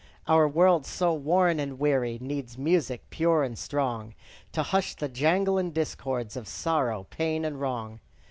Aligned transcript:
Our 0.27 0.47
world, 0.47 0.87
so 0.87 1.13
warn 1.13 1.59
and 1.59 1.77
weary, 1.77 2.17
Needs 2.19 2.57
music, 2.57 3.03
pure 3.11 3.43
and 3.43 3.55
strong, 3.55 4.15
To 4.53 4.63
hush 4.63 4.95
the 4.95 5.07
jangle 5.07 5.59
and 5.59 5.71
discords 5.71 6.35
Of 6.35 6.47
sorrow, 6.47 7.05
pain, 7.11 7.45
and 7.45 7.61
wrong. 7.61 7.99